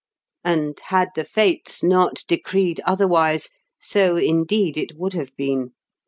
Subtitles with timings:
[0.43, 5.73] And, had the fates not decreed otherwise, so, indeed, it would have been.